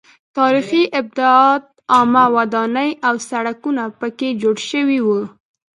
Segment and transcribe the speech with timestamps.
[0.37, 1.63] تاریخي ابدات
[1.93, 5.21] عامه ودانۍ او سړکونه پکې جوړ شوي وو.